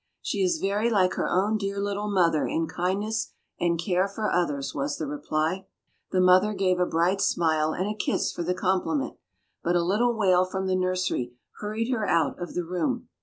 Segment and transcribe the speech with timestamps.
[0.19, 4.73] "She is very like her own dear little mother in kindness and care for others,"
[4.73, 5.67] was the reply.
[6.09, 9.17] The mother gave a bright smile and a kiss for the compliment,
[9.63, 13.09] but a little wail from the nursery hurried her out of the room.